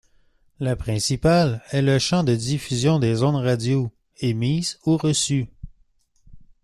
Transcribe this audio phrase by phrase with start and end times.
[0.59, 5.45] La principale est le champ de diffusion des ondes radios émises ou reçu.